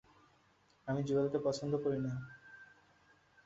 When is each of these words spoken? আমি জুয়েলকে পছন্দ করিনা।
আমি 0.87 1.01
জুয়েলকে 1.03 1.39
পছন্দ 1.45 1.73
করিনা। 1.83 2.11